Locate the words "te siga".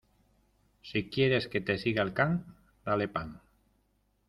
1.67-2.07